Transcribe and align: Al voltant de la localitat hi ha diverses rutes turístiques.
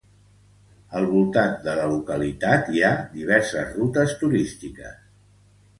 Al 0.99 1.05
voltant 1.11 1.53
de 1.67 1.75
la 1.81 1.85
localitat 1.91 2.73
hi 2.77 2.83
ha 2.89 2.93
diverses 3.19 3.79
rutes 3.79 4.19
turístiques. 4.25 5.03